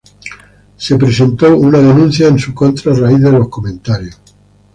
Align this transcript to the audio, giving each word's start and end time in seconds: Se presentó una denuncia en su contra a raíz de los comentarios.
Se 0.77 0.95
presentó 0.97 1.55
una 1.55 1.77
denuncia 1.77 2.27
en 2.27 2.39
su 2.39 2.55
contra 2.55 2.91
a 2.91 2.95
raíz 2.95 3.21
de 3.21 3.31
los 3.33 3.49
comentarios. 3.49 4.19